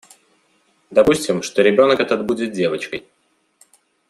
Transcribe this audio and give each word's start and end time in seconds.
Допустим, 0.89 1.43
что 1.43 1.61
ребенок 1.61 1.99
этот 1.99 2.25
будет 2.25 2.53
девочкой. 2.53 3.07